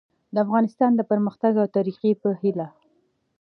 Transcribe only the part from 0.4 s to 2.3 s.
افغانستان د پرمختګ او ترقي په